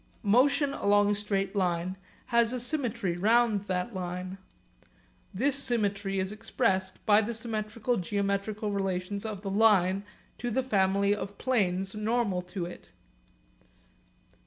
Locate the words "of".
9.27-9.41, 11.13-11.37